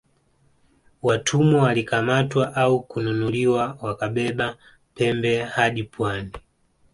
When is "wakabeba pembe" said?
3.81-5.43